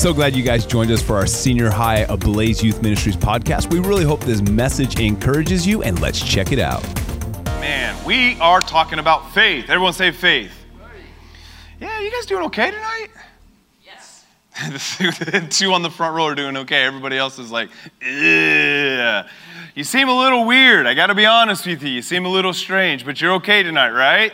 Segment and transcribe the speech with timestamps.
[0.00, 3.70] So glad you guys joined us for our Senior High Ablaze Youth Ministries podcast.
[3.70, 6.82] We really hope this message encourages you, and let's check it out.
[7.60, 9.68] Man, we are talking about faith.
[9.68, 10.52] Everyone say faith.
[11.78, 13.08] Yeah, you guys doing okay tonight?
[13.84, 14.24] Yes.
[14.70, 16.82] the two on the front row are doing okay.
[16.82, 17.68] Everybody else is like,
[18.00, 19.26] Ugh.
[19.74, 20.86] You seem a little weird.
[20.86, 21.90] I got to be honest with you.
[21.90, 24.32] You seem a little strange, but you're okay tonight, right?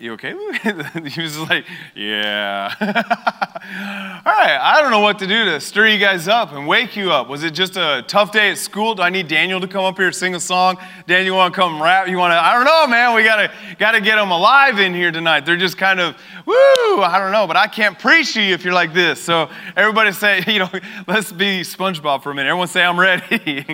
[0.00, 0.34] You okay,
[1.10, 2.72] he was like, Yeah.
[2.80, 6.96] All right, I don't know what to do to stir you guys up and wake
[6.96, 7.28] you up.
[7.28, 8.94] Was it just a tough day at school?
[8.94, 10.78] Do I need Daniel to come up here and sing a song?
[11.06, 12.08] Daniel, you want to come rap?
[12.08, 12.42] You want to?
[12.42, 13.14] I don't know, man.
[13.14, 15.44] We gotta gotta get them alive in here tonight.
[15.44, 16.54] They're just kind of woo.
[17.02, 19.22] I don't know, but I can't preach to you if you're like this.
[19.22, 20.70] So everybody say, you know,
[21.08, 22.48] let's be SpongeBob for a minute.
[22.48, 23.66] Everyone say, I'm ready.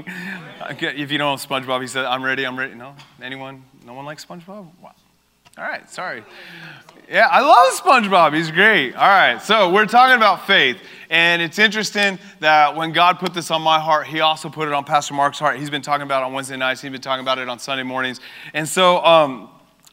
[0.68, 2.45] If you don't know SpongeBob, he said, I'm ready.
[2.45, 2.74] I'm ready.
[2.74, 3.62] No, anyone?
[3.84, 4.66] No one likes SpongeBob?
[4.82, 4.95] Wow.
[5.59, 6.23] All right, sorry.
[7.09, 8.34] Yeah, I love SpongeBob.
[8.34, 8.95] He's great.
[8.95, 10.77] All right, so we're talking about faith.
[11.09, 14.74] And it's interesting that when God put this on my heart, He also put it
[14.74, 15.59] on Pastor Mark's heart.
[15.59, 17.85] He's been talking about it on Wednesday nights, he's been talking about it on Sunday
[17.85, 18.21] mornings.
[18.52, 19.48] And so, um,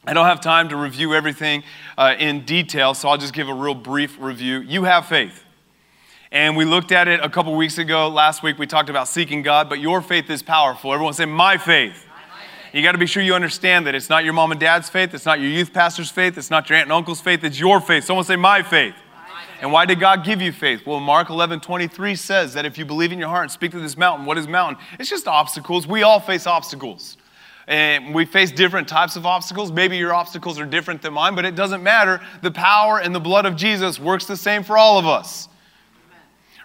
[0.06, 1.64] I don't have time to review everything
[1.98, 4.60] uh, in detail, so I'll just give a real brief review.
[4.60, 5.46] You have faith.
[6.30, 8.10] And we looked at it a couple weeks ago.
[8.10, 10.92] Last week we talked about seeking God, but your faith is powerful.
[10.94, 12.06] Everyone say, My faith.
[12.74, 15.14] You got to be sure you understand that it's not your mom and dad's faith,
[15.14, 17.80] it's not your youth pastor's faith, it's not your aunt and uncle's faith, it's your
[17.80, 18.04] faith.
[18.04, 18.96] Someone say, My faith.
[19.62, 20.86] And why did God give you faith?
[20.86, 23.80] Well, Mark 11, 23 says that if you believe in your heart and speak to
[23.80, 24.84] this mountain, what is mountain?
[25.00, 25.88] It's just obstacles.
[25.88, 27.16] We all face obstacles.
[27.68, 29.72] And we face different types of obstacles.
[29.72, 32.20] Maybe your obstacles are different than mine, but it doesn't matter.
[32.42, 35.48] The power and the blood of Jesus works the same for all of us.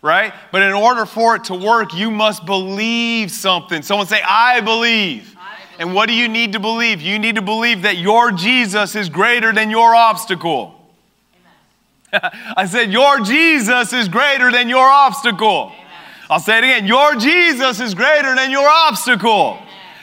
[0.02, 0.32] Right?
[0.50, 3.82] But in order for it to work, you must believe something.
[3.82, 5.36] Someone say, I believe.
[5.78, 7.00] And what do you need to believe?
[7.00, 10.74] You need to believe that your Jesus is greater than your obstacle.
[12.56, 15.72] I said, Your Jesus is greater than your obstacle.
[16.28, 16.86] I'll say it again.
[16.86, 19.58] Your Jesus is greater than your obstacle.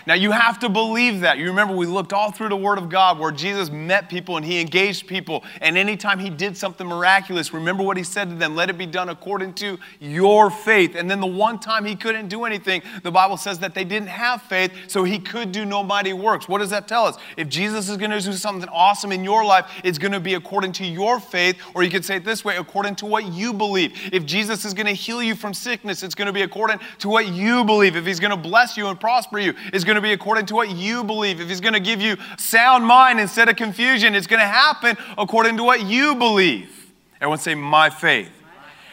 [0.07, 1.39] Now, you have to believe that.
[1.39, 4.45] You remember we looked all through the Word of God where Jesus met people and
[4.45, 5.43] he engaged people.
[5.61, 8.85] And anytime he did something miraculous, remember what he said to them let it be
[8.85, 10.95] done according to your faith.
[10.95, 14.09] And then the one time he couldn't do anything, the Bible says that they didn't
[14.09, 16.47] have faith, so he could do no mighty works.
[16.47, 17.17] What does that tell us?
[17.35, 20.35] If Jesus is going to do something awesome in your life, it's going to be
[20.35, 23.53] according to your faith, or you could say it this way according to what you
[23.53, 23.93] believe.
[24.13, 27.09] If Jesus is going to heal you from sickness, it's going to be according to
[27.09, 27.95] what you believe.
[27.95, 30.55] If he's going to bless you and prosper you, it's going to be according to
[30.55, 31.41] what you believe.
[31.41, 34.97] If He's going to give you sound mind instead of confusion, it's going to happen
[35.17, 36.93] according to what you believe.
[37.21, 38.31] Everyone say, My faith.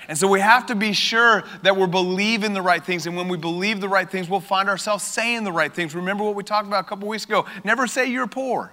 [0.09, 3.07] And so we have to be sure that we're believing the right things.
[3.07, 5.95] And when we believe the right things, we'll find ourselves saying the right things.
[5.95, 7.47] Remember what we talked about a couple weeks ago?
[7.65, 8.73] Never say you're poor.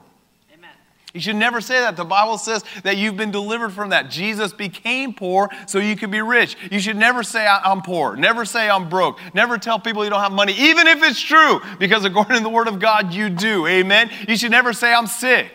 [1.13, 1.97] You should never say that.
[1.97, 4.11] The Bible says that you've been delivered from that.
[4.11, 6.55] Jesus became poor so you could be rich.
[6.71, 8.15] You should never say, I'm poor.
[8.15, 9.19] Never say, I'm broke.
[9.33, 12.49] Never tell people you don't have money, even if it's true, because according to the
[12.49, 13.65] Word of God, you do.
[13.65, 14.11] Amen.
[14.27, 15.51] You should never say, I'm sick.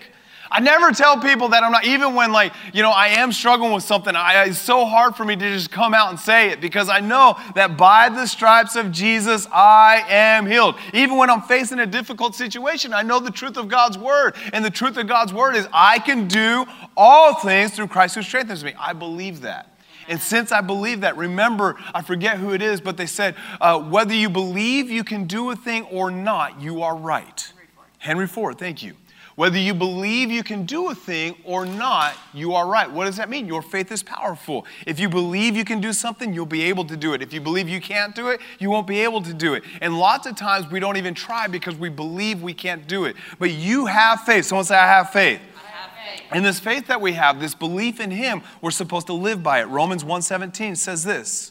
[0.50, 3.72] I never tell people that I'm not, even when, like, you know, I am struggling
[3.72, 6.60] with something, I, it's so hard for me to just come out and say it
[6.60, 10.76] because I know that by the stripes of Jesus, I am healed.
[10.92, 14.34] Even when I'm facing a difficult situation, I know the truth of God's word.
[14.52, 16.66] And the truth of God's word is, I can do
[16.96, 18.74] all things through Christ who strengthens me.
[18.78, 19.70] I believe that.
[20.08, 23.80] And since I believe that, remember, I forget who it is, but they said, uh,
[23.80, 27.52] whether you believe you can do a thing or not, you are right.
[27.98, 28.94] Henry Ford, thank you.
[29.36, 32.88] Whether you believe you can do a thing or not, you are right.
[32.88, 33.48] What does that mean?
[33.48, 34.64] Your faith is powerful.
[34.86, 37.22] If you believe you can do something, you'll be able to do it.
[37.22, 39.64] If you believe you can't do it, you won't be able to do it.
[39.80, 43.16] And lots of times we don't even try because we believe we can't do it.
[43.40, 44.44] But you have faith.
[44.44, 45.40] Someone say, I have faith.
[45.56, 46.28] I have faith.
[46.30, 49.60] And this faith that we have, this belief in him, we're supposed to live by
[49.60, 49.64] it.
[49.64, 51.50] Romans 1:17 says this.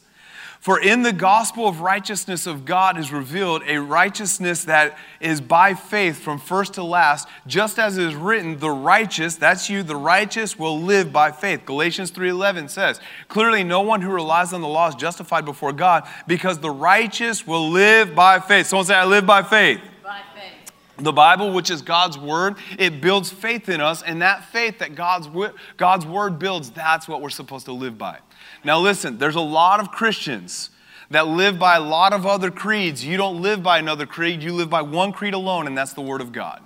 [0.64, 5.74] For in the gospel of righteousness of God is revealed a righteousness that is by
[5.74, 9.94] faith from first to last, just as it is written, the righteous, that's you, the
[9.94, 11.66] righteous will live by faith.
[11.66, 12.98] Galatians 3:11 says,
[13.28, 17.46] clearly no one who relies on the law is justified before God because the righteous
[17.46, 18.66] will live by faith.
[18.68, 19.82] Someone say I live by faith.
[20.02, 20.72] By faith.
[20.96, 24.94] The Bible, which is God's word, it builds faith in us, and that faith that
[24.94, 25.28] God's,
[25.76, 28.16] God's word builds, that's what we're supposed to live by.
[28.64, 30.70] Now, listen, there's a lot of Christians
[31.10, 33.04] that live by a lot of other creeds.
[33.04, 36.00] You don't live by another creed, you live by one creed alone, and that's the
[36.00, 36.62] Word of God.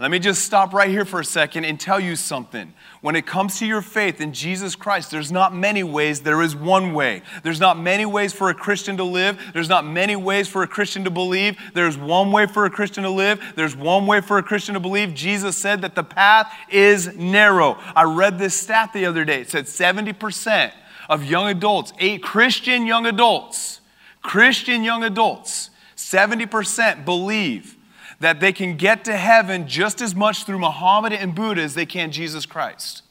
[0.00, 2.72] Let me just stop right here for a second and tell you something.
[3.00, 6.54] When it comes to your faith in Jesus Christ, there's not many ways, there is
[6.54, 7.22] one way.
[7.42, 9.40] There's not many ways for a Christian to live.
[9.52, 11.58] There's not many ways for a Christian to believe.
[11.74, 13.42] There's one way for a Christian to live.
[13.56, 15.14] There's one way for a Christian to believe.
[15.14, 17.76] Jesus said that the path is narrow.
[17.96, 19.40] I read this stat the other day.
[19.40, 20.72] It said 70%
[21.08, 23.80] of young adults, eight Christian young adults,
[24.22, 27.77] Christian young adults, 70% believe
[28.20, 31.86] that they can get to heaven just as much through Muhammad and Buddha as they
[31.86, 33.02] can Jesus Christ.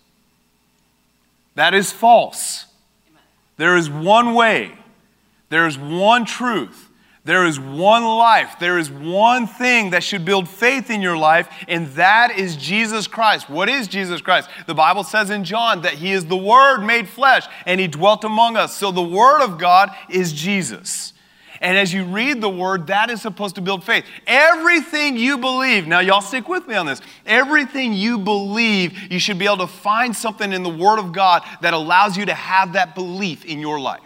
[1.55, 2.65] That is false.
[3.57, 4.73] There is one way,
[5.49, 6.83] there is one truth.
[7.27, 8.55] There is one life.
[8.57, 13.05] There is one thing that should build faith in your life, and that is Jesus
[13.05, 13.49] Christ.
[13.49, 14.49] What is Jesus Christ?
[14.65, 18.23] The Bible says in John that He is the Word made flesh, and He dwelt
[18.23, 18.77] among us.
[18.77, 21.11] So the Word of God is Jesus.
[21.61, 24.05] And as you read the word, that is supposed to build faith.
[24.25, 27.01] Everything you believe, now y'all stick with me on this.
[27.25, 31.43] Everything you believe, you should be able to find something in the word of God
[31.61, 34.01] that allows you to have that belief in your life.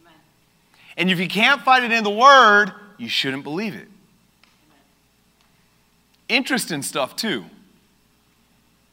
[0.00, 0.14] Amen.
[0.96, 3.88] And if you can't find it in the word, you shouldn't believe it.
[3.88, 3.90] Amen.
[6.28, 7.44] Interesting stuff, too.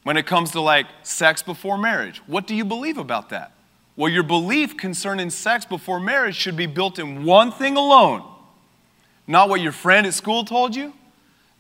[0.04, 3.53] When it comes to like sex before marriage, what do you believe about that?
[3.96, 8.24] Well, your belief concerning sex before marriage should be built in one thing alone
[9.28, 10.94] not what your friend at school told you,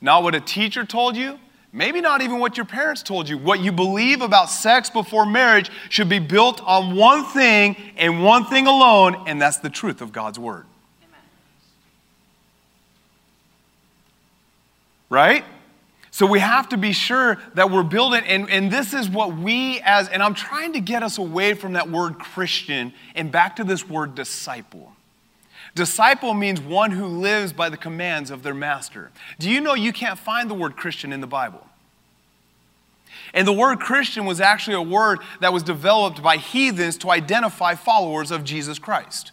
[0.01, 1.39] not what a teacher told you,
[1.71, 3.37] maybe not even what your parents told you.
[3.37, 8.45] What you believe about sex before marriage should be built on one thing and one
[8.45, 10.65] thing alone, and that's the truth of God's Word.
[11.03, 11.21] Amen.
[15.09, 15.45] Right?
[16.13, 19.81] So we have to be sure that we're building, and, and this is what we
[19.83, 23.63] as, and I'm trying to get us away from that word Christian and back to
[23.63, 24.93] this word disciple.
[25.73, 29.09] Disciple means one who lives by the commands of their master.
[29.39, 31.65] Do you know you can't find the word Christian in the Bible?
[33.33, 37.73] And the word Christian was actually a word that was developed by heathens to identify
[37.73, 39.31] followers of Jesus Christ.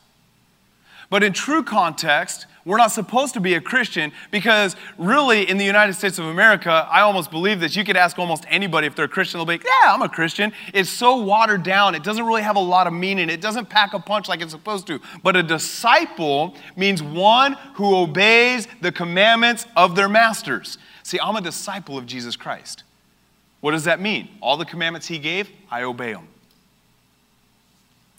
[1.11, 5.65] But in true context, we're not supposed to be a Christian because, really, in the
[5.65, 9.07] United States of America, I almost believe that you could ask almost anybody if they're
[9.07, 10.53] a Christian, they'll be like, Yeah, I'm a Christian.
[10.73, 13.93] It's so watered down, it doesn't really have a lot of meaning, it doesn't pack
[13.93, 15.01] a punch like it's supposed to.
[15.23, 20.79] But a disciple means one who obeys the commandments of their masters.
[21.03, 22.85] See, I'm a disciple of Jesus Christ.
[23.63, 24.29] What does that mean?
[24.41, 26.29] All the commandments he gave, I obey them.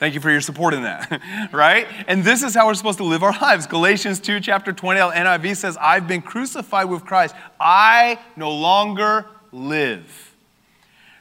[0.02, 1.22] Thank you for your support in that,
[1.52, 1.86] right?
[2.08, 3.68] And this is how we're supposed to live our lives.
[3.68, 7.36] Galatians 2, chapter 20, NIV says, I've been crucified with Christ.
[7.60, 10.34] I no longer live.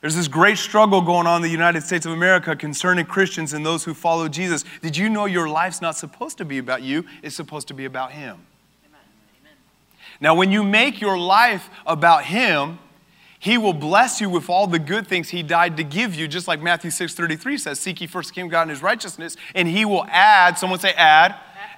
[0.00, 3.66] There's this great struggle going on in the United States of America concerning Christians and
[3.66, 4.64] those who follow Jesus.
[4.80, 7.04] Did you know your life's not supposed to be about you?
[7.22, 8.38] It's supposed to be about Him.
[8.88, 9.58] Amen.
[10.22, 12.78] Now, when you make your life about Him,
[13.40, 16.46] he will bless you with all the good things he died to give you, just
[16.46, 19.34] like Matthew 6 33 says, Seek ye first the kingdom of God and his righteousness,
[19.54, 21.34] and he will add, someone say, add,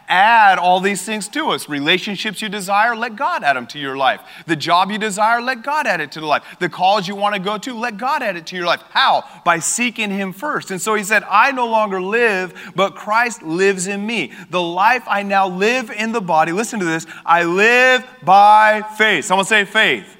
[0.09, 1.69] add all these things to us.
[1.69, 4.21] Relationships you desire, let God add them to your life.
[4.47, 6.43] The job you desire, let God add it to the life.
[6.59, 8.83] The calls you want to go to, let God add it to your life.
[8.91, 9.23] How?
[9.45, 10.73] By seeking Him first.
[10.73, 14.33] And so He said, I no longer live, but Christ lives in me.
[14.51, 19.27] The life I now live in the body, listen to this, I live by faith.
[19.27, 20.19] Someone say faith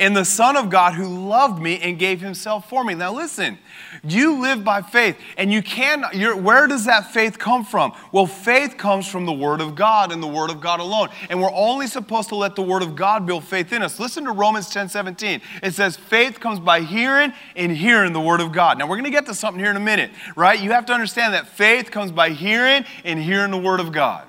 [0.00, 2.94] in the Son of God who loved me and gave himself for me.
[2.94, 3.58] Now, listen,
[4.02, 6.02] you live by faith, and you can,
[6.42, 7.92] where does that faith come from?
[8.10, 11.10] Well, faith comes from the Word of God and the Word of God alone.
[11.28, 14.00] And we're only supposed to let the Word of God build faith in us.
[14.00, 15.42] Listen to Romans 10 17.
[15.62, 18.78] It says, faith comes by hearing and hearing the Word of God.
[18.78, 20.58] Now, we're going to get to something here in a minute, right?
[20.58, 24.26] You have to understand that faith comes by hearing and hearing the Word of God.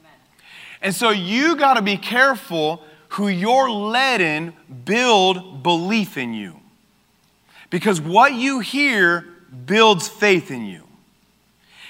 [0.00, 0.10] Amen.
[0.80, 4.54] And so you got to be careful who you're letting
[4.84, 6.58] build belief in you.
[7.68, 9.26] Because what you hear
[9.66, 10.84] builds faith in you.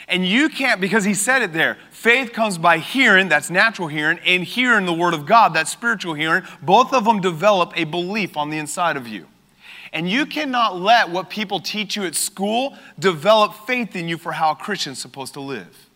[0.09, 4.19] And you can't, because he said it there faith comes by hearing, that's natural hearing,
[4.27, 6.43] and hearing the word of God, that's spiritual hearing.
[6.61, 9.29] Both of them develop a belief on the inside of you.
[9.93, 14.33] And you cannot let what people teach you at school develop faith in you for
[14.33, 15.89] how a Christian's supposed to live.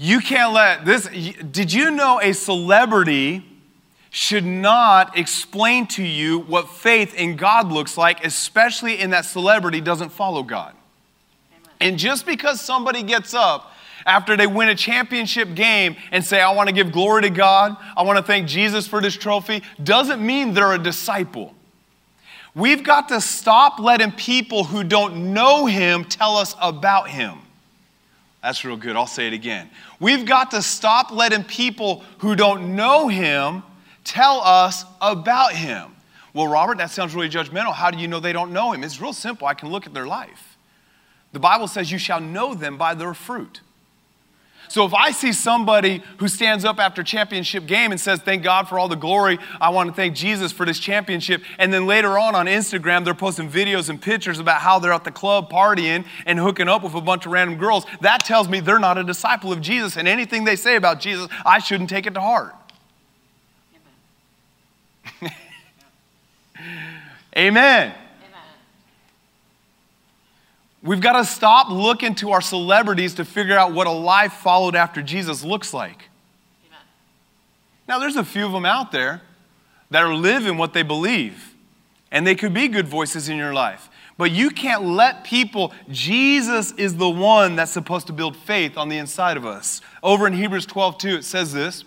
[0.00, 1.08] You can't let this.
[1.08, 3.44] Did you know a celebrity
[4.10, 9.80] should not explain to you what faith in God looks like, especially in that celebrity
[9.80, 10.72] doesn't follow God?
[11.52, 11.70] Amen.
[11.80, 13.72] And just because somebody gets up
[14.06, 17.76] after they win a championship game and say, I want to give glory to God,
[17.96, 21.56] I want to thank Jesus for this trophy, doesn't mean they're a disciple.
[22.54, 27.38] We've got to stop letting people who don't know Him tell us about Him.
[28.42, 28.96] That's real good.
[28.96, 29.68] I'll say it again.
[29.98, 33.62] We've got to stop letting people who don't know him
[34.04, 35.94] tell us about him.
[36.32, 37.74] Well, Robert, that sounds really judgmental.
[37.74, 38.84] How do you know they don't know him?
[38.84, 39.46] It's real simple.
[39.48, 40.56] I can look at their life.
[41.32, 43.60] The Bible says you shall know them by their fruit.
[44.68, 48.68] So if I see somebody who stands up after championship game and says, Thank God
[48.68, 52.18] for all the glory, I want to thank Jesus for this championship, and then later
[52.18, 56.04] on on Instagram they're posting videos and pictures about how they're at the club partying
[56.26, 59.04] and hooking up with a bunch of random girls, that tells me they're not a
[59.04, 62.54] disciple of Jesus, and anything they say about Jesus, I shouldn't take it to heart.
[67.36, 67.94] Amen.
[70.88, 74.74] We've got to stop looking to our celebrities to figure out what a life followed
[74.74, 76.08] after Jesus looks like.
[76.66, 76.80] Amen.
[77.86, 79.20] Now, there's a few of them out there
[79.90, 81.54] that are living what they believe,
[82.10, 83.90] and they could be good voices in your life.
[84.16, 88.88] But you can't let people, Jesus is the one that's supposed to build faith on
[88.88, 89.82] the inside of us.
[90.02, 91.84] Over in Hebrews 12, 2, it says this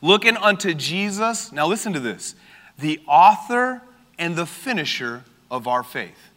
[0.00, 2.36] Looking unto Jesus, now listen to this,
[2.78, 3.82] the author
[4.18, 6.27] and the finisher of our faith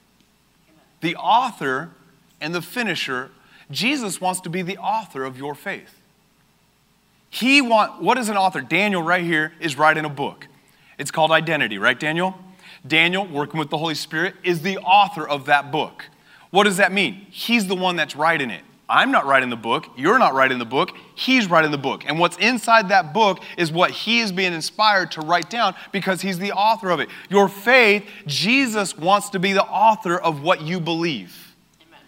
[1.02, 1.92] the author
[2.40, 3.32] and the finisher.
[3.70, 6.02] Jesus wants to be the author of your faith.
[7.30, 8.62] He want what is an author?
[8.62, 10.48] Daniel right here is writing a book.
[10.98, 12.38] It's called Identity, right Daniel?
[12.86, 16.06] Daniel, working with the Holy Spirit, is the author of that book.
[16.50, 17.28] What does that mean?
[17.30, 18.64] He's the one that's writing it.
[18.92, 19.88] I'm not writing the book.
[19.96, 20.92] You're not writing the book.
[21.16, 22.04] He's writing the book.
[22.06, 26.20] And what's inside that book is what he is being inspired to write down because
[26.20, 27.08] he's the author of it.
[27.30, 31.56] Your faith, Jesus wants to be the author of what you believe.
[31.88, 32.02] Amen.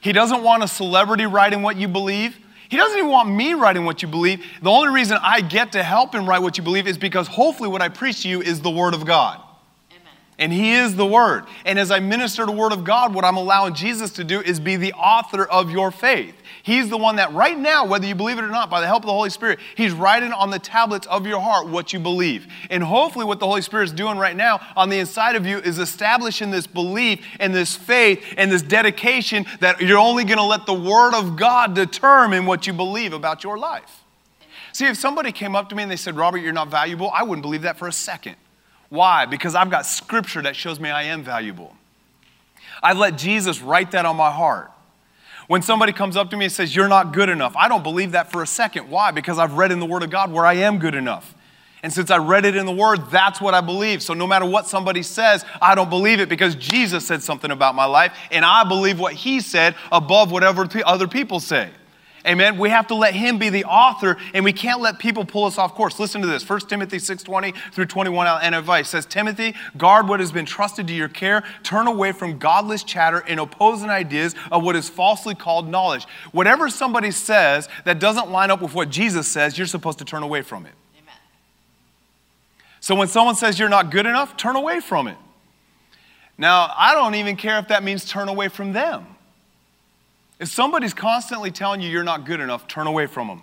[0.00, 2.38] He doesn't want a celebrity writing what you believe.
[2.70, 4.42] He doesn't even want me writing what you believe.
[4.62, 7.68] The only reason I get to help him write what you believe is because hopefully
[7.68, 9.42] what I preach to you is the Word of God.
[10.40, 11.44] And He is the Word.
[11.66, 14.58] And as I minister the Word of God, what I'm allowing Jesus to do is
[14.58, 16.34] be the author of your faith.
[16.62, 19.02] He's the one that, right now, whether you believe it or not, by the help
[19.02, 22.46] of the Holy Spirit, He's writing on the tablets of your heart what you believe.
[22.70, 25.58] And hopefully, what the Holy Spirit is doing right now on the inside of you
[25.58, 30.44] is establishing this belief and this faith and this dedication that you're only going to
[30.44, 34.04] let the Word of God determine what you believe about your life.
[34.72, 37.24] See, if somebody came up to me and they said, Robert, you're not valuable, I
[37.24, 38.36] wouldn't believe that for a second.
[38.90, 39.24] Why?
[39.24, 41.74] Because I've got scripture that shows me I am valuable.
[42.82, 44.70] I've let Jesus write that on my heart.
[45.46, 48.12] When somebody comes up to me and says, You're not good enough, I don't believe
[48.12, 48.90] that for a second.
[48.90, 49.10] Why?
[49.10, 51.34] Because I've read in the Word of God where I am good enough.
[51.82, 54.02] And since I read it in the Word, that's what I believe.
[54.02, 57.74] So no matter what somebody says, I don't believe it because Jesus said something about
[57.74, 61.70] my life, and I believe what He said above whatever other people say.
[62.26, 62.58] Amen.
[62.58, 65.56] We have to let him be the author and we can't let people pull us
[65.56, 65.98] off course.
[65.98, 66.42] Listen to this.
[66.42, 70.92] 1 Timothy 6:20 through 21 out advice says, Timothy, guard what has been trusted to
[70.92, 71.42] your care.
[71.62, 76.04] Turn away from godless chatter and opposing ideas of what is falsely called knowledge.
[76.32, 80.22] Whatever somebody says that doesn't line up with what Jesus says, you're supposed to turn
[80.22, 80.72] away from it.
[80.98, 81.14] Amen.
[82.80, 85.16] So when someone says you're not good enough, turn away from it.
[86.36, 89.06] Now, I don't even care if that means turn away from them.
[90.40, 93.42] If somebody's constantly telling you you're not good enough, turn away from them.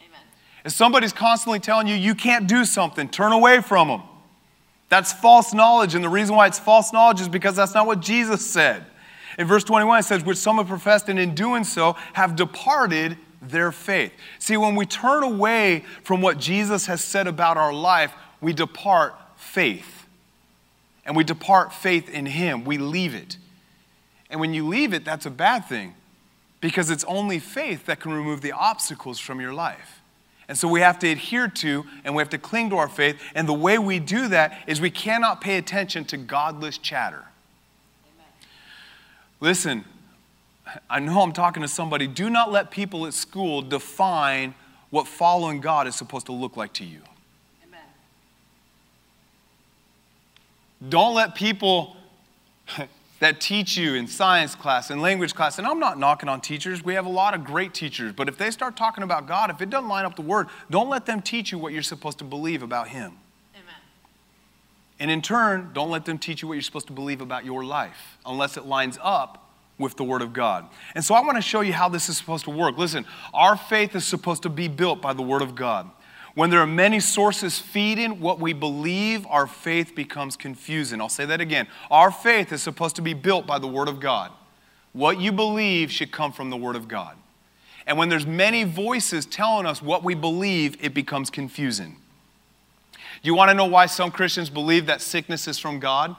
[0.00, 0.20] Amen.
[0.64, 4.02] If somebody's constantly telling you you can't do something, turn away from them.
[4.88, 8.00] That's false knowledge, and the reason why it's false knowledge is because that's not what
[8.00, 8.84] Jesus said.
[9.38, 13.16] In verse 21, it says, Which some have professed, and in doing so have departed
[13.40, 14.12] their faith.
[14.40, 19.14] See, when we turn away from what Jesus has said about our life, we depart
[19.36, 20.08] faith.
[21.06, 23.36] And we depart faith in Him, we leave it.
[24.28, 25.94] And when you leave it, that's a bad thing
[26.60, 30.00] because it's only faith that can remove the obstacles from your life.
[30.48, 33.20] And so we have to adhere to and we have to cling to our faith.
[33.34, 37.24] And the way we do that is we cannot pay attention to godless chatter.
[39.40, 39.84] Listen,
[40.88, 42.06] I know I'm talking to somebody.
[42.06, 44.54] Do not let people at school define
[44.90, 47.00] what following God is supposed to look like to you.
[47.66, 47.80] Amen.
[50.88, 51.96] Don't let people
[53.20, 56.82] that teach you in science class and language class, and I'm not knocking on teachers,
[56.82, 59.60] we have a lot of great teachers, but if they start talking about God, if
[59.60, 62.24] it doesn't line up the word, don't let them teach you what you're supposed to
[62.24, 63.12] believe about Him.
[63.54, 63.74] Amen.
[64.98, 67.64] And in turn, don't let them teach you what you're supposed to believe about your
[67.64, 70.66] life unless it lines up with the Word of God.
[70.94, 72.78] And so I want to show you how this is supposed to work.
[72.78, 75.90] Listen, our faith is supposed to be built by the Word of God.
[76.34, 81.00] When there are many sources feeding what we believe, our faith becomes confusing.
[81.00, 81.66] I'll say that again.
[81.90, 84.30] Our faith is supposed to be built by the Word of God.
[84.92, 87.16] What you believe should come from the Word of God.
[87.86, 91.96] And when there's many voices telling us what we believe, it becomes confusing.
[93.22, 96.14] You want to know why some Christians believe that sickness is from God?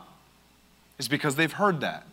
[0.99, 2.05] It's because they've heard that.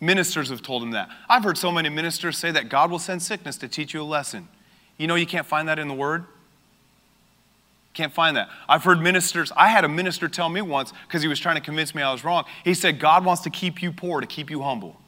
[0.00, 1.08] Ministers have told them that.
[1.28, 4.04] I've heard so many ministers say that God will send sickness to teach you a
[4.04, 4.48] lesson.
[4.96, 6.24] You know, you can't find that in the Word.
[7.92, 8.48] Can't find that.
[8.68, 11.60] I've heard ministers, I had a minister tell me once, because he was trying to
[11.60, 12.44] convince me I was wrong.
[12.64, 15.00] He said, God wants to keep you poor to keep you humble.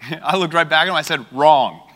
[0.22, 1.90] I looked right back at him, I said, wrong.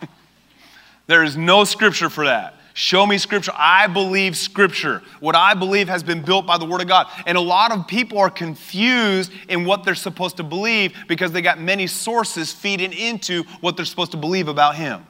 [1.07, 2.55] there is no scripture for that.
[2.73, 3.51] Show me scripture.
[3.55, 5.03] I believe scripture.
[5.19, 7.07] What I believe has been built by the word of God.
[7.25, 11.41] And a lot of people are confused in what they're supposed to believe because they
[11.41, 15.05] got many sources feeding into what they're supposed to believe about him.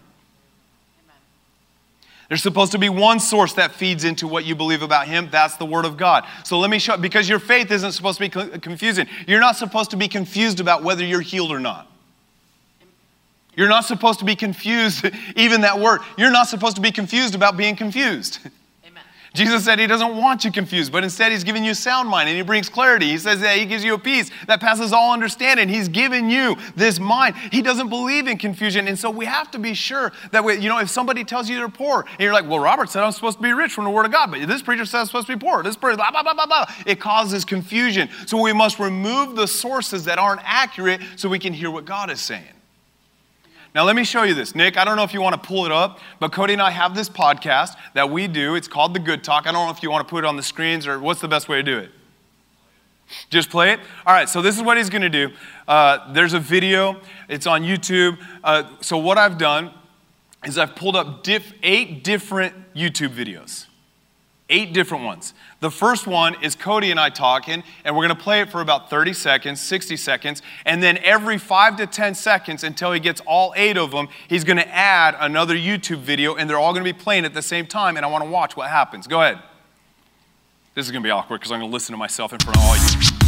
[2.29, 5.29] There's supposed to be one source that feeds into what you believe about him.
[5.31, 6.25] That's the word of God.
[6.43, 9.07] So let me show because your faith isn't supposed to be confusing.
[9.27, 11.87] You're not supposed to be confused about whether you're healed or not.
[13.55, 16.01] You're not supposed to be confused, even that word.
[16.17, 18.39] You're not supposed to be confused about being confused.
[19.33, 22.35] Jesus said he doesn't want you confused, but instead he's giving you sound mind and
[22.35, 23.07] he brings clarity.
[23.07, 25.69] He says that he gives you a peace that passes all understanding.
[25.69, 27.35] He's given you this mind.
[27.51, 28.87] He doesn't believe in confusion.
[28.87, 31.57] And so we have to be sure that, we, you know, if somebody tells you
[31.57, 33.91] they're poor and you're like, well, Robert said I'm supposed to be rich from the
[33.91, 35.61] word of God, but this preacher says I'm supposed to be poor.
[35.61, 36.65] This preacher, blah, blah, blah, blah, blah.
[36.85, 38.09] It causes confusion.
[38.25, 42.09] So we must remove the sources that aren't accurate so we can hear what God
[42.09, 42.43] is saying.
[43.75, 44.55] Now, let me show you this.
[44.55, 46.71] Nick, I don't know if you want to pull it up, but Cody and I
[46.71, 48.55] have this podcast that we do.
[48.55, 49.45] It's called The Good Talk.
[49.45, 51.27] I don't know if you want to put it on the screens or what's the
[51.27, 51.91] best way to do it.
[53.29, 53.79] Just play it?
[54.05, 55.31] All right, so this is what he's going to do.
[55.67, 58.17] Uh, there's a video, it's on YouTube.
[58.43, 59.71] Uh, so, what I've done
[60.45, 63.65] is I've pulled up diff- eight different YouTube videos
[64.49, 65.33] eight different ones.
[65.59, 68.89] The first one is Cody and I talking, and we're gonna play it for about
[68.89, 73.53] 30 seconds, 60 seconds, and then every five to 10 seconds until he gets all
[73.55, 77.25] eight of them, he's gonna add another YouTube video, and they're all gonna be playing
[77.25, 79.07] at the same time, and I wanna watch what happens.
[79.07, 79.39] Go ahead.
[80.75, 82.75] This is gonna be awkward because I'm gonna listen to myself in front of all
[82.75, 83.18] you.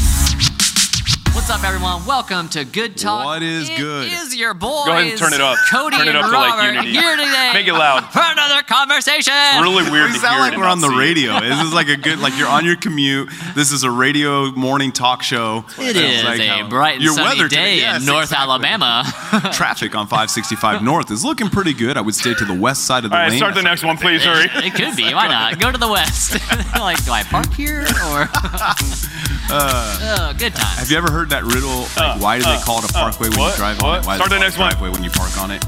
[1.42, 2.06] What's up, everyone?
[2.06, 3.26] Welcome to Good Talk.
[3.26, 4.08] What is It good?
[4.14, 4.86] Is your boys?
[4.86, 5.58] Go ahead and turn it up.
[5.72, 6.92] Cody Turn it and up to, like, Unity.
[6.92, 7.50] here today.
[7.56, 8.06] Make it loud.
[8.14, 9.34] for another conversation.
[9.60, 11.40] Really weird We to sound hear like it we're on the radio.
[11.42, 13.32] This is like a good, like you're on your commute.
[13.56, 15.66] This is a radio morning talk show.
[15.80, 18.38] It's like a how- bright and your sunny weather day today- in North exactly.
[18.44, 19.04] Alabama.
[19.52, 21.98] Traffic on 565 North is looking pretty good.
[21.98, 23.40] I would stay to the west side of the All right, lane.
[23.40, 24.24] start the next one, please.
[24.24, 24.46] Hurry.
[24.64, 25.12] it could be.
[25.12, 25.60] Why not?
[25.60, 26.34] Go to the west.
[26.80, 27.82] like, do I park here
[28.12, 28.30] or?
[29.50, 30.80] Oh, good times.
[30.80, 31.88] Have you ever heard that riddle?
[31.98, 33.52] Like, uh, why do they call it a parkway when what?
[33.56, 33.90] you drive What?
[33.90, 34.06] on it?
[34.06, 34.70] Why do Start the next it a one.
[34.72, 35.62] driveway when you park on it?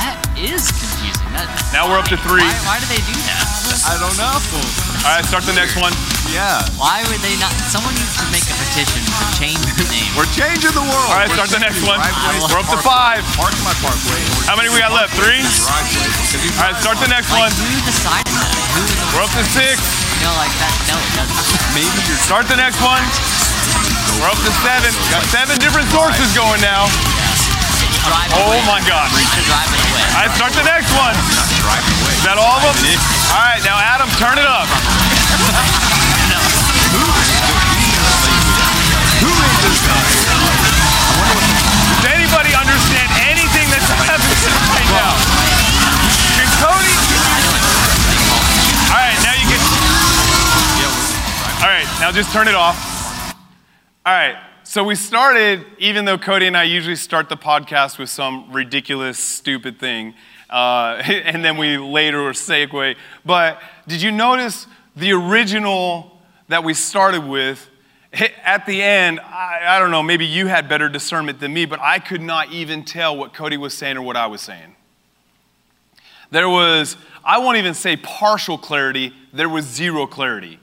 [0.00, 1.20] That is confusing.
[1.36, 2.44] That, Now we're up to three.
[2.44, 3.44] Why, why do they do that?
[3.88, 4.28] I don't know.
[4.36, 5.92] All right, start the next one.
[6.28, 6.60] Yeah.
[6.76, 7.50] Why would they not?
[7.72, 10.06] Someone needs to make a petition to change the name.
[10.16, 11.08] We're changing the world.
[11.12, 11.98] All right, We're start the next one.
[12.00, 13.24] We're up to five.
[13.36, 14.20] Park my parkway.
[14.44, 15.16] How many we got left?
[15.16, 15.40] Three?
[15.40, 16.04] driveways.
[16.28, 17.48] Because you All right, start the next one.
[17.48, 18.52] Who decided that?
[18.76, 18.82] Who
[19.16, 19.80] We're up to six.
[20.22, 20.70] You know, like that.
[20.86, 21.34] No, it doesn't.
[21.74, 23.02] Maybe you're Start the next one.
[24.22, 24.94] We're up to seven.
[25.10, 26.86] Got seven different sources going now.
[28.30, 28.62] Oh away.
[28.70, 29.10] my drive.
[29.10, 31.18] All right, start the next one.
[31.18, 32.14] not driving away.
[32.14, 33.02] Is that all of them?
[33.34, 35.90] All right, now Adam, turn it up.
[52.02, 53.32] now just turn it off.
[54.04, 58.10] All right, so we started, even though Cody and I usually start the podcast with
[58.10, 60.14] some ridiculous, stupid thing,
[60.50, 62.96] uh, and then we later segue.
[63.24, 67.70] But did you notice the original that we started with?
[68.42, 71.78] At the end, I, I don't know, maybe you had better discernment than me, but
[71.78, 74.74] I could not even tell what Cody was saying or what I was saying.
[76.32, 80.58] There was, I won't even say partial clarity, there was zero clarity.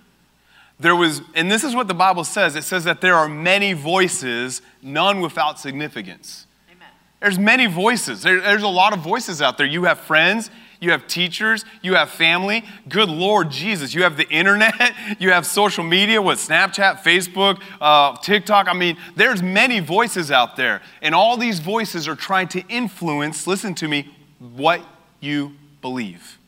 [0.80, 3.74] There was, and this is what the Bible says it says that there are many
[3.74, 6.48] voices, none without significance.
[6.72, 6.88] Amen.
[7.20, 8.24] There's many voices.
[8.24, 9.68] There- there's a lot of voices out there.
[9.68, 12.64] You have friends, you have teachers, you have family.
[12.88, 18.16] Good Lord Jesus, you have the internet, you have social media, with Snapchat, Facebook, uh,
[18.22, 18.70] TikTok.
[18.70, 23.46] I mean, there's many voices out there, and all these voices are trying to influence.
[23.46, 24.80] Listen to me, what
[25.20, 26.39] you believe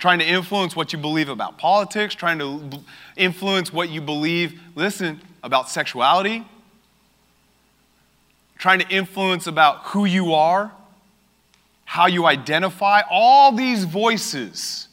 [0.00, 2.80] trying to influence what you believe about politics, trying to
[3.16, 6.44] influence what you believe, listen, about sexuality,
[8.58, 10.72] trying to influence about who you are,
[11.84, 14.88] how you identify, all these voices.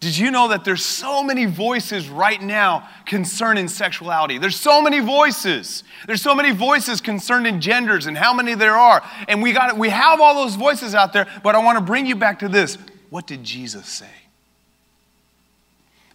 [0.00, 4.36] Did you know that there's so many voices right now concerning sexuality?
[4.36, 5.84] There's so many voices.
[6.06, 9.02] There's so many voices concerning genders and how many there are.
[9.28, 12.04] And we got we have all those voices out there, but I want to bring
[12.04, 12.76] you back to this.
[13.12, 14.06] What did Jesus say?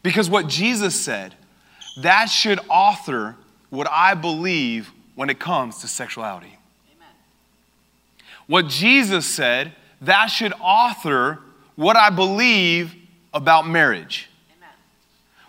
[0.01, 1.35] Because what Jesus said,
[2.01, 3.35] that should author
[3.69, 6.57] what I believe when it comes to sexuality.
[6.95, 7.13] Amen.
[8.47, 11.37] What Jesus said, that should author
[11.75, 12.95] what I believe
[13.31, 14.27] about marriage.
[14.57, 14.69] Amen.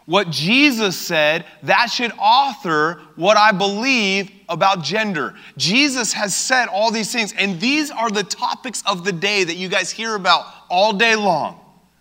[0.05, 5.35] What Jesus said, that should author what I believe about gender.
[5.57, 9.57] Jesus has said all these things, and these are the topics of the day that
[9.57, 11.59] you guys hear about all day long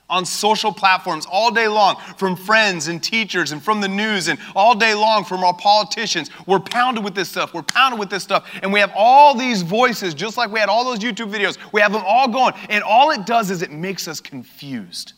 [0.09, 4.39] on social platforms all day long from friends and teachers and from the news and
[4.55, 6.29] all day long from our politicians.
[6.45, 7.53] We're pounded with this stuff.
[7.53, 8.49] We're pounded with this stuff.
[8.61, 11.57] And we have all these voices, just like we had all those YouTube videos.
[11.73, 12.53] We have them all going.
[12.69, 15.13] And all it does is it makes us confused.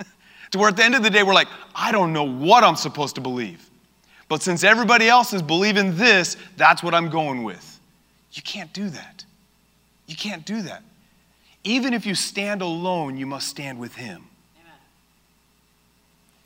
[0.50, 2.76] to where at the end of the day, we're like, I don't know what I'm
[2.76, 3.70] supposed to believe.
[4.28, 7.70] But since everybody else is believing this, that's what I'm going with.
[8.32, 9.24] You can't do that.
[10.06, 10.82] You can't do that.
[11.64, 14.26] Even if you stand alone, you must stand with Him.
[14.60, 14.78] Amen.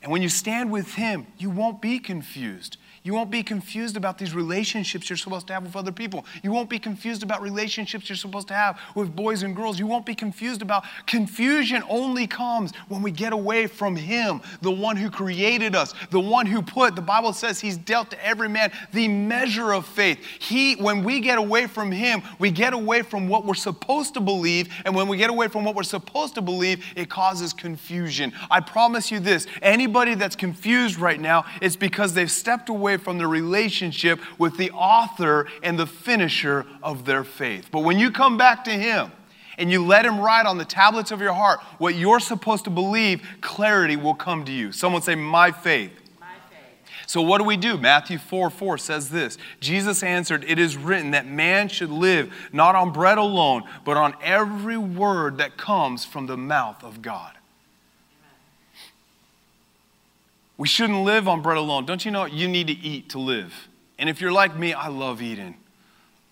[0.01, 2.77] And when you stand with Him, you won't be confused.
[3.03, 6.25] You won't be confused about these relationships you're supposed to have with other people.
[6.43, 9.79] You won't be confused about relationships you're supposed to have with boys and girls.
[9.79, 14.71] You won't be confused about confusion only comes when we get away from him, the
[14.71, 18.49] one who created us, the one who put the Bible says he's dealt to every
[18.49, 20.23] man the measure of faith.
[20.39, 24.19] He when we get away from him, we get away from what we're supposed to
[24.19, 28.33] believe, and when we get away from what we're supposed to believe, it causes confusion.
[28.51, 33.17] I promise you this, anybody that's confused right now, it's because they've stepped away from
[33.17, 37.69] the relationship with the author and the finisher of their faith.
[37.71, 39.11] But when you come back to Him
[39.57, 42.69] and you let Him write on the tablets of your heart what you're supposed to
[42.69, 44.71] believe, clarity will come to you.
[44.71, 45.91] Someone say, My faith.
[46.19, 46.59] My faith.
[47.07, 47.77] So, what do we do?
[47.77, 52.75] Matthew 4 4 says this Jesus answered, It is written that man should live not
[52.75, 57.33] on bread alone, but on every word that comes from the mouth of God.
[60.59, 61.85] We shouldn't live on bread alone.
[61.85, 63.69] Don't you know you need to eat to live?
[63.97, 65.55] And if you're like me, I love eating.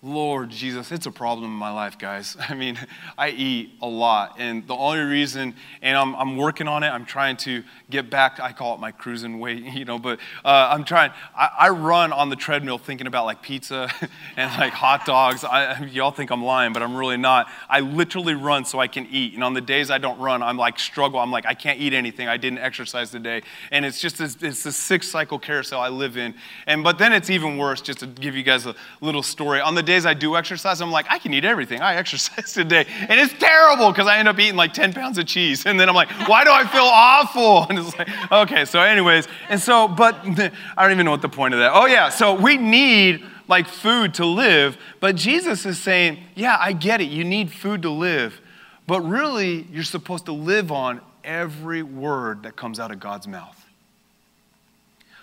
[0.00, 2.36] Lord Jesus, it's a problem in my life, guys.
[2.48, 2.78] I mean,
[3.16, 4.36] I eat a lot.
[4.38, 8.38] And the only reason, and I'm, I'm working on it, I'm trying to get back,
[8.38, 12.12] I call it my cruising weight, you know, but uh, I'm trying, I, I, run
[12.12, 13.90] on the treadmill thinking about like pizza
[14.36, 15.42] and like hot dogs.
[15.42, 17.48] I, y'all think I'm lying, but I'm really not.
[17.68, 19.34] I literally run so I can eat.
[19.34, 21.18] And on the days I don't run, I'm like struggle.
[21.18, 22.28] I'm like, I can't eat anything.
[22.28, 23.42] I didn't exercise today.
[23.72, 26.34] And it's just this, it's this six cycle carousel I live in.
[26.68, 29.60] And, but then it's even worse, just to give you guys a little story.
[29.60, 31.80] On the days I do exercise, I'm like, I can eat everything.
[31.80, 32.86] I exercise today.
[33.08, 35.66] And it's terrible because I end up eating like 10 pounds of cheese.
[35.66, 37.66] And then I'm like, why do I feel awful?
[37.68, 40.14] And it's like, okay, so, anyways, and so, but
[40.76, 41.72] I don't even know what the point of that.
[41.74, 44.76] Oh, yeah, so we need like food to live.
[45.00, 47.08] But Jesus is saying, yeah, I get it.
[47.08, 48.40] You need food to live.
[48.86, 53.66] But really, you're supposed to live on every word that comes out of God's mouth.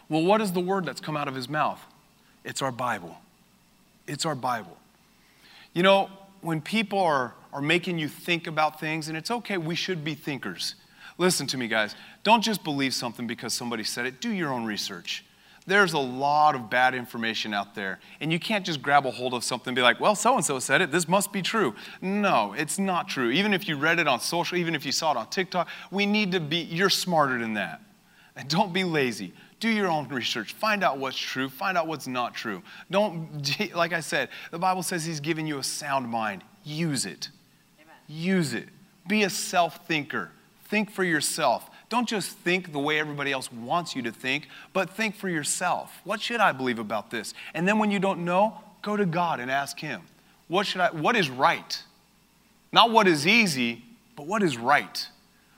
[0.10, 1.82] Well, what is the word that's come out of his mouth?
[2.44, 3.18] It's our Bible.
[4.08, 4.78] It's our Bible.
[5.74, 6.10] You know,
[6.42, 10.14] when people are, are making you think about things, and it's okay, we should be
[10.14, 10.76] thinkers.
[11.18, 11.96] Listen to me, guys.
[12.24, 15.26] Don't just believe something because somebody said it, do your own research.
[15.68, 19.34] There's a lot of bad information out there, and you can't just grab a hold
[19.34, 21.74] of something and be like, well, so and so said it, this must be true.
[22.02, 23.32] No, it's not true.
[23.32, 26.06] Even if you read it on social, even if you saw it on TikTok, we
[26.06, 27.82] need to be, you're smarter than that.
[28.36, 29.34] And don't be lazy.
[29.60, 30.54] Do your own research.
[30.54, 31.50] Find out what's true.
[31.50, 32.62] Find out what's not true.
[32.92, 36.44] Don't like i said the bible says he's given you a sound mind.
[36.64, 37.30] Use it.
[37.80, 37.96] Amen.
[38.08, 38.68] use it.
[39.08, 40.32] Be a self-thinker.
[40.66, 41.70] Think for yourself.
[41.90, 46.02] Don't just think the way everybody else wants you to think but think for yourself.
[46.04, 47.34] What should i believe about this?
[47.54, 50.02] And then when you don't know go to god and ask him
[50.48, 51.82] what should i what is right?
[52.74, 53.84] Not what is easy
[54.18, 55.08] but what is right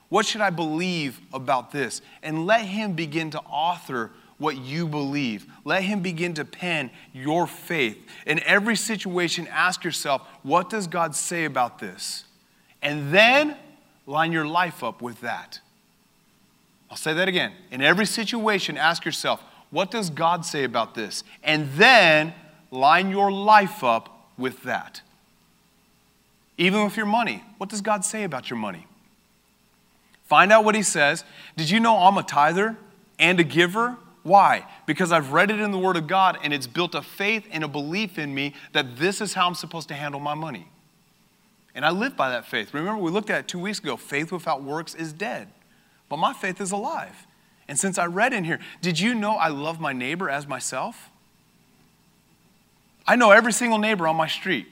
[0.08, 2.00] what should I believe about this?
[2.22, 5.46] And let Him begin to author what you believe.
[5.64, 7.98] Let Him begin to pen your faith.
[8.26, 12.24] In every situation, ask yourself, what does God say about this?
[12.80, 13.56] And then
[14.06, 15.60] line your life up with that.
[16.90, 17.52] I'll say that again.
[17.70, 21.22] In every situation, ask yourself, what does God say about this?
[21.44, 22.32] And then
[22.70, 25.02] line your life up with that.
[26.56, 28.87] Even with your money, what does God say about your money?
[30.28, 31.24] Find out what he says.
[31.56, 32.76] Did you know I'm a tither
[33.18, 33.96] and a giver?
[34.22, 34.66] Why?
[34.86, 37.64] Because I've read it in the Word of God and it's built a faith and
[37.64, 40.68] a belief in me that this is how I'm supposed to handle my money.
[41.74, 42.74] And I live by that faith.
[42.74, 45.48] Remember, we looked at it two weeks ago faith without works is dead,
[46.10, 47.26] but my faith is alive.
[47.66, 51.10] And since I read in here, did you know I love my neighbor as myself?
[53.06, 54.66] I know every single neighbor on my street.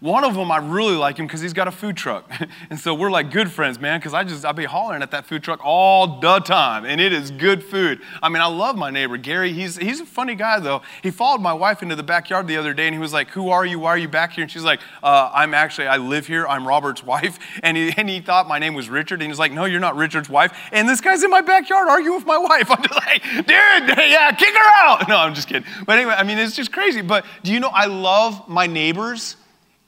[0.00, 2.30] One of them, I really like him because he's got a food truck.
[2.70, 5.26] and so we're like good friends, man, because I just, I be hollering at that
[5.26, 6.84] food truck all the time.
[6.84, 8.00] And it is good food.
[8.22, 9.52] I mean, I love my neighbor, Gary.
[9.52, 10.82] He's, he's a funny guy, though.
[11.02, 13.48] He followed my wife into the backyard the other day and he was like, Who
[13.48, 13.78] are you?
[13.78, 14.42] Why are you back here?
[14.42, 16.46] And she's like, uh, I'm actually, I live here.
[16.46, 17.38] I'm Robert's wife.
[17.62, 19.14] And he, and he thought my name was Richard.
[19.14, 20.52] And he was like, No, you're not Richard's wife.
[20.72, 22.70] And this guy's in my backyard arguing with my wife.
[22.70, 25.08] I'm just like, Dude, yeah, kick her out.
[25.08, 25.66] No, I'm just kidding.
[25.84, 27.00] But anyway, I mean, it's just crazy.
[27.00, 29.36] But do you know, I love my neighbors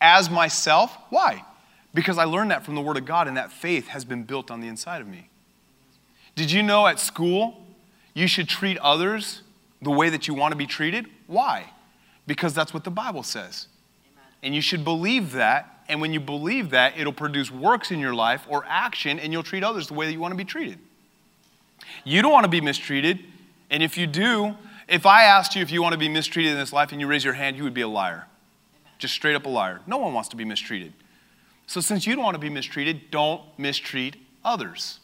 [0.01, 0.97] as myself.
[1.11, 1.45] Why?
[1.95, 4.51] Because I learned that from the Word of God, and that faith has been built
[4.51, 5.31] on the inside of me.
[6.35, 7.67] Did you know at school
[8.15, 9.43] you should treat others
[9.83, 11.07] the way that you want to be treated?
[11.27, 11.73] Why?
[12.27, 13.67] Because that's what the Bible says.
[14.43, 15.75] And you should believe that.
[15.89, 19.43] And when you believe that, it'll produce works in your life or action, and you'll
[19.43, 20.79] treat others the way that you want to be treated.
[22.05, 23.25] You don't want to be mistreated.
[23.71, 24.55] And if you do,
[24.87, 27.07] if I asked you if you want to be mistreated in this life and you
[27.07, 28.27] raise your hand, you would be a liar.
[28.99, 29.81] Just straight up a liar.
[29.87, 30.93] No one wants to be mistreated.
[31.67, 35.01] So, since you don't want to be mistreated, don't mistreat others.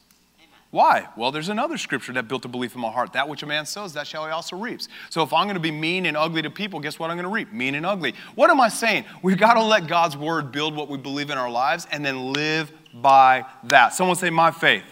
[0.74, 1.06] Why?
[1.16, 3.12] Well, there's another scripture that built a belief in my heart.
[3.12, 4.88] That which a man sows, that shall he also reaps.
[5.08, 7.28] So if I'm going to be mean and ugly to people, guess what I'm going
[7.28, 7.52] to reap?
[7.52, 8.14] Mean and ugly.
[8.34, 9.04] What am I saying?
[9.22, 12.32] We've got to let God's word build what we believe in our lives and then
[12.32, 13.94] live by that.
[13.94, 14.82] Someone say, My faith.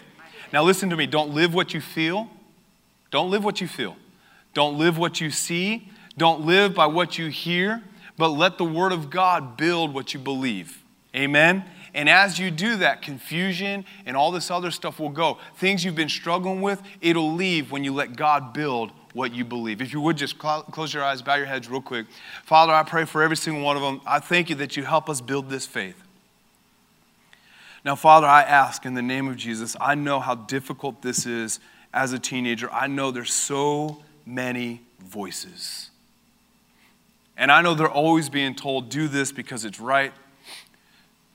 [0.53, 1.05] Now listen to me.
[1.05, 2.29] Don't live what you feel.
[3.11, 3.97] Don't live what you feel.
[4.53, 5.89] Don't live what you see.
[6.17, 7.83] Don't live by what you hear
[8.17, 10.83] but let the Word of God build what you believe.
[11.15, 11.65] Amen?
[11.93, 15.37] And as you do that, confusion and all this other stuff will go.
[15.57, 19.79] Things you've been struggling with, it'll leave when you let God build what you believe.
[19.79, 22.07] If you would just close your eyes, bow your heads real quick.
[22.43, 24.01] Father, I pray for every single one of them.
[24.07, 26.01] I thank you that you help us build this faith.
[27.85, 31.59] Now, Father, I ask in the name of Jesus, I know how difficult this is
[31.93, 32.71] as a teenager.
[32.71, 35.91] I know there's so many voices.
[37.37, 40.13] And I know they're always being told, do this because it's right,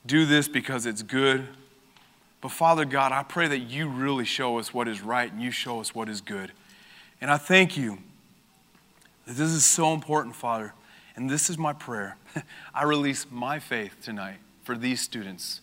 [0.07, 1.47] do this because it's good.
[2.41, 5.51] But Father God, I pray that you really show us what is right and you
[5.51, 6.53] show us what is good.
[7.21, 7.99] And I thank you
[9.27, 10.73] that this is so important, Father.
[11.17, 12.17] And this is my prayer.
[12.75, 15.63] I release my faith tonight for these students.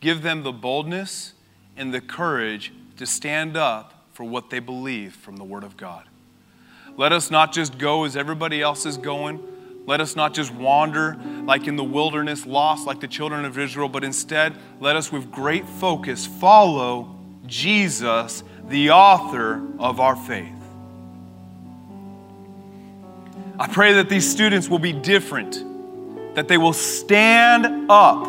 [0.00, 1.32] Give them the boldness
[1.74, 6.04] and the courage to stand up for what they believe from the Word of God.
[6.96, 9.42] Let us not just go as everybody else is going
[9.86, 13.88] let us not just wander like in the wilderness, lost like the children of Israel,
[13.88, 17.14] but instead let us with great focus follow
[17.46, 20.52] Jesus, the author of our faith.
[23.58, 25.62] I pray that these students will be different,
[26.34, 28.24] that they will stand up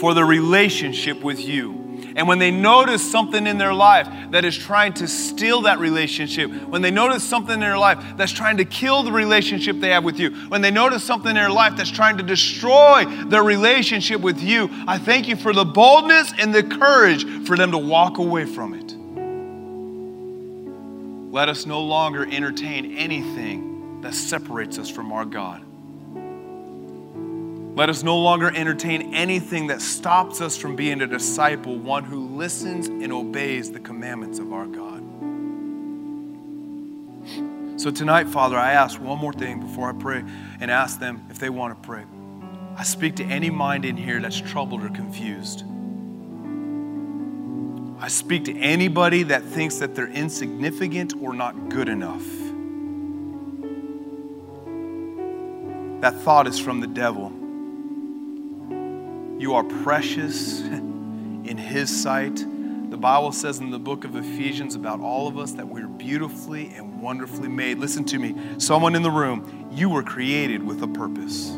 [0.00, 1.81] for the relationship with you.
[2.14, 6.50] And when they notice something in their life that is trying to steal that relationship,
[6.50, 10.04] when they notice something in their life that's trying to kill the relationship they have
[10.04, 14.20] with you, when they notice something in their life that's trying to destroy their relationship
[14.20, 18.18] with you, I thank you for the boldness and the courage for them to walk
[18.18, 18.94] away from it.
[21.32, 25.64] Let us no longer entertain anything that separates us from our God.
[27.74, 32.36] Let us no longer entertain anything that stops us from being a disciple, one who
[32.36, 35.02] listens and obeys the commandments of our God.
[37.80, 40.22] So tonight, Father, I ask one more thing before I pray
[40.60, 42.04] and ask them if they want to pray.
[42.76, 45.64] I speak to any mind in here that's troubled or confused.
[48.00, 52.26] I speak to anybody that thinks that they're insignificant or not good enough.
[56.02, 57.32] That thought is from the devil.
[59.42, 62.36] You are precious in His sight.
[62.36, 66.72] The Bible says in the book of Ephesians about all of us that we're beautifully
[66.76, 67.78] and wonderfully made.
[67.78, 71.48] Listen to me, someone in the room, you were created with a purpose.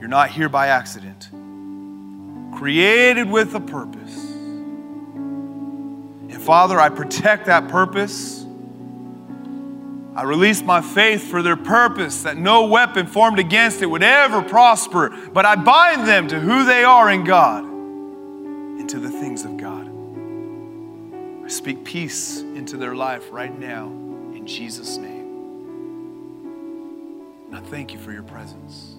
[0.00, 1.28] You're not here by accident.
[2.58, 4.32] Created with a purpose.
[6.26, 8.39] And Father, I protect that purpose.
[10.20, 14.42] I release my faith for their purpose, that no weapon formed against it would ever
[14.42, 19.46] prosper, but I bind them to who they are in God and to the things
[19.46, 19.90] of God.
[21.42, 25.24] I speak peace into their life right now in Jesus' name.
[27.46, 28.96] And I thank you for your presence.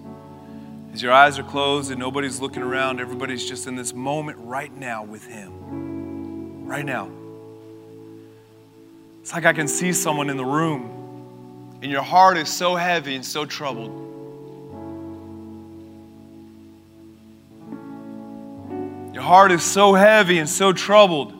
[0.92, 4.76] As your eyes are closed and nobody's looking around, everybody's just in this moment right
[4.76, 6.66] now with Him.
[6.66, 7.08] Right now.
[9.20, 10.98] It's like I can see someone in the room
[11.82, 13.90] and your heart is so heavy and so troubled.
[19.12, 21.34] Your heart is so heavy and so troubled.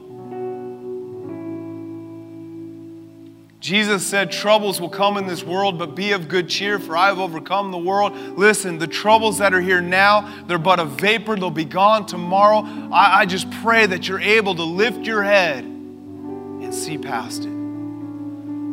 [3.60, 7.06] Jesus said, Troubles will come in this world, but be of good cheer, for I
[7.06, 8.12] have overcome the world.
[8.36, 11.36] Listen, the troubles that are here now, they're but a vapor.
[11.36, 12.66] They'll be gone tomorrow.
[12.92, 17.51] I, I just pray that you're able to lift your head and see past it.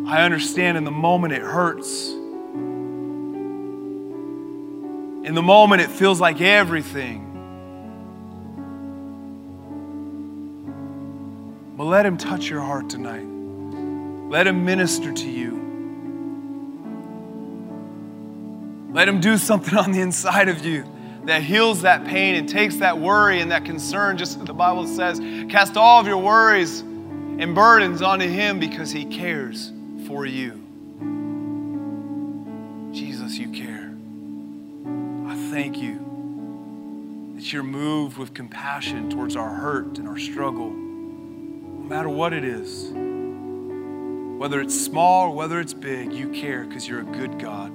[0.10, 2.10] I understand in the moment it hurts.
[5.24, 7.28] In the moment it feels like everything.
[11.78, 13.28] But let Him touch your heart tonight.
[14.32, 15.52] Let Him minister to you.
[18.92, 20.86] Let Him do something on the inside of you
[21.26, 24.88] that heals that pain and takes that worry and that concern, just as the Bible
[24.88, 25.20] says.
[25.52, 29.72] Cast all of your worries and burdens onto Him because He cares
[30.10, 30.54] for you.
[32.92, 33.94] Jesus, you care.
[35.28, 41.86] I thank you that you're moved with compassion towards our hurt and our struggle, no
[41.88, 42.90] matter what it is.
[44.40, 47.72] Whether it's small or whether it's big, you care because you're a good God.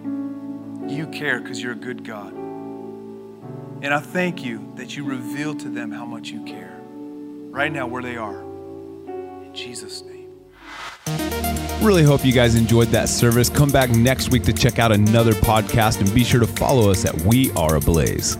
[0.90, 2.32] You care because you're a good God.
[2.34, 7.86] And I thank you that you reveal to them how much you care right now
[7.86, 8.40] where they are.
[8.40, 10.13] In Jesus' name.
[11.82, 13.50] Really hope you guys enjoyed that service.
[13.50, 17.04] Come back next week to check out another podcast and be sure to follow us
[17.04, 18.38] at We Are Ablaze.